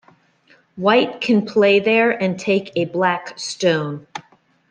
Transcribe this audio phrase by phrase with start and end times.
[0.77, 4.07] White can play there and take a black stone.